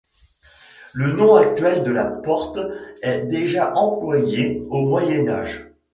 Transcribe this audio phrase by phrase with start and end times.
[0.95, 2.57] Le nom actuel de la porte
[3.03, 5.67] est déjà employé au Moyen Âge.